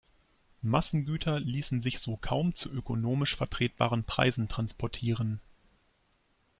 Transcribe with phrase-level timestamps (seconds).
[0.63, 5.39] Massengüter ließen sich so kaum zu ökonomisch vertretbaren Preisen transportieren.